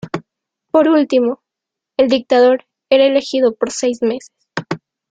[0.71, 1.43] Por último,
[1.95, 4.33] el Dictador era elegido por seis meses.